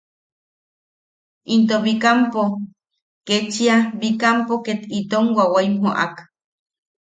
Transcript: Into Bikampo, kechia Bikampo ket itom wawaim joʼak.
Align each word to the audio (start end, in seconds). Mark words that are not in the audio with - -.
Into 1.55 1.75
Bikampo, 1.85 2.43
kechia 3.27 3.75
Bikampo 3.99 4.53
ket 4.65 4.81
itom 4.99 5.25
wawaim 5.37 5.73
joʼak. 5.83 6.13